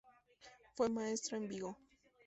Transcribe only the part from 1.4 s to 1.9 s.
Vigo.